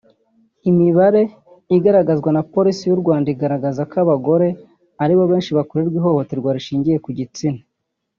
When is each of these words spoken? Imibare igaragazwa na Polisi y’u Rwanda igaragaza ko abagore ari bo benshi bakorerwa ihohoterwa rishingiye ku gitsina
Imibare 0.69 1.21
igaragazwa 1.77 2.29
na 2.35 2.41
Polisi 2.53 2.83
y’u 2.85 3.01
Rwanda 3.01 3.27
igaragaza 3.35 3.81
ko 3.89 3.95
abagore 4.03 4.47
ari 5.03 5.13
bo 5.17 5.23
benshi 5.31 5.51
bakorerwa 5.57 5.95
ihohoterwa 5.99 6.49
rishingiye 6.57 6.97
ku 7.05 7.09
gitsina 7.19 7.61